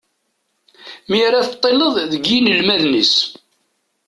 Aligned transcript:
Mi 1.09 1.19
ara 1.27 1.45
teṭṭileḍ 1.47 1.95
deg 2.11 2.23
yinelmaden-is. 2.31 3.15